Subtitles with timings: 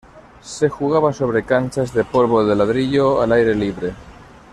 [0.41, 3.93] Se jugaba sobre canchas de polvo de ladrillo al aire libre.